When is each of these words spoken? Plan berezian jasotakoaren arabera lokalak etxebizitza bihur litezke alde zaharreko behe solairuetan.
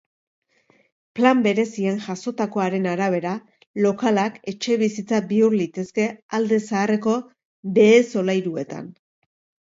Plan 1.17 1.41
berezian 1.47 1.99
jasotakoaren 2.05 2.87
arabera 2.91 3.33
lokalak 3.85 4.39
etxebizitza 4.51 5.19
bihur 5.33 5.57
litezke 5.59 6.07
alde 6.39 6.59
zaharreko 6.71 7.13
behe 7.77 8.01
solairuetan. 8.15 8.89